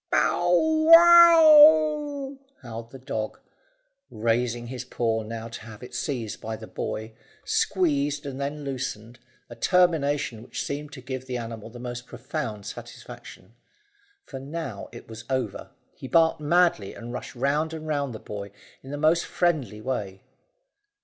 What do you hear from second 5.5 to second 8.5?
have it seized by the boy, squeezed and